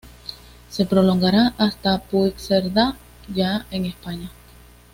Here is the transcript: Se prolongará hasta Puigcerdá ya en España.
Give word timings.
Se 0.67 0.87
prolongará 0.87 1.53
hasta 1.59 1.99
Puigcerdá 1.99 2.97
ya 3.35 3.67
en 3.69 3.85
España. 3.85 4.31